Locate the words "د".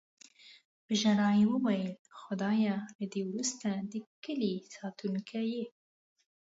3.91-3.93